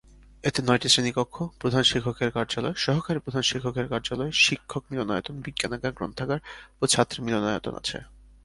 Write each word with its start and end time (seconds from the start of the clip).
এতে 0.43 0.59
নয়টি 0.67 0.87
শ্রেণীকক্ষ, 0.89 1.35
প্রধান 1.59 1.83
শিক্ষকের 1.83 2.29
কার্যালয়, 2.31 2.75
সহকারী 2.77 3.19
প্রধান 3.19 3.43
শিক্ষকের 3.43 3.87
কার্যালয়, 3.87 4.31
শিক্ষক 4.45 4.83
মিলনায়তন, 4.91 5.35
বিজ্ঞানাগার, 5.41 5.91
গ্রন্থাগার 5.93 6.39
ও 6.81 6.83
ছাত্রী 6.85 7.19
মিলনায়তন 7.25 7.73
আছে। 7.75 7.97